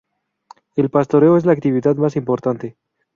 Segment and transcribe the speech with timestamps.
[0.75, 2.75] El pastoreo es la actividad más importante.